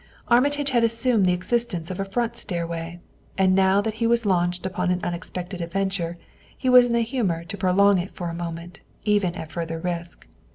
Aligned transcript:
Armitage 0.29 0.71
had 0.71 0.83
assumed 0.83 1.27
the 1.27 1.31
existence 1.33 1.91
of 1.91 1.99
a 1.99 2.05
front 2.05 2.35
stairway, 2.35 2.99
and 3.37 3.53
now 3.53 3.81
that 3.81 3.93
he 4.01 4.07
was 4.07 4.25
launched 4.25 4.65
upon 4.65 4.89
an 4.89 4.99
unexpected 5.03 5.61
adventure, 5.61 6.17
he 6.57 6.69
was 6.69 6.89
in 6.89 6.95
a 6.95 7.01
humor 7.01 7.43
to 7.43 7.55
prolong 7.55 7.99
it 7.99 8.09
for 8.15 8.27
a 8.27 8.33
moment, 8.33 8.79
even 9.05 9.35
at 9.37 9.51
further 9.51 9.77
risk. 9.77 10.27